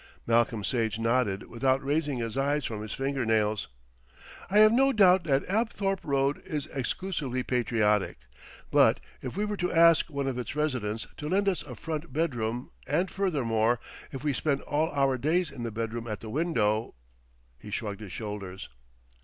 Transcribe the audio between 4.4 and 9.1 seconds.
"I have no doubt that Apthorpe Road is exclusively patriotic; but